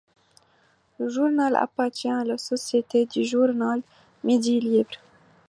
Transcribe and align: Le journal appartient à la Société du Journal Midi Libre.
Le 0.97 1.09
journal 1.09 1.55
appartient 1.55 2.09
à 2.09 2.23
la 2.23 2.39
Société 2.39 3.05
du 3.05 3.23
Journal 3.23 3.83
Midi 4.23 4.59
Libre. 4.59 4.89